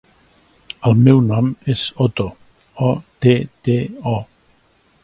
El 0.89 0.97
meu 1.07 1.21
nom 1.25 1.51
és 1.75 1.83
Otto: 2.07 2.27
o, 2.89 2.91
te, 3.27 3.37
te, 3.69 3.79
o. 4.17 4.17